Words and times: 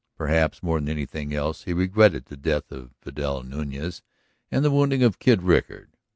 Perhaps 0.17 0.63
more 0.63 0.79
than 0.79 0.89
anything 0.89 1.31
else 1.31 1.65
he 1.65 1.73
regretted 1.73 2.25
the 2.25 2.35
death 2.35 2.71
of 2.71 2.89
Vidal 3.03 3.43
Nuñez 3.43 4.01
and 4.49 4.65
the 4.65 4.71
wounding 4.71 5.03
of 5.03 5.19
Kid 5.19 5.43
Rickard. 5.43 5.91